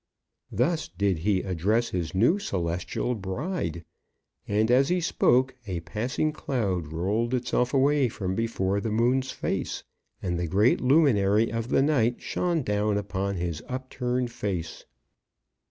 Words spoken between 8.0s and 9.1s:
from before the